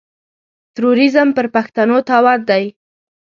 تروريزم 0.75 1.27
پر 1.35 1.45
پښتنو 1.55 1.97
تاوان 2.09 2.39
دی. 2.49 2.63